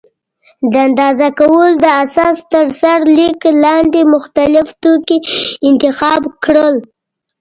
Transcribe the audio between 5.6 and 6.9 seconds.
انتخاب کړل.